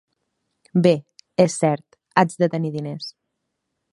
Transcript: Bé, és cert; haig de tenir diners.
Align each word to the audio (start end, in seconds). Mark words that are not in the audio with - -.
Bé, 0.85 0.93
és 1.45 1.59
cert; 1.65 1.99
haig 2.21 2.35
de 2.45 2.51
tenir 2.57 2.75
diners. 2.79 3.13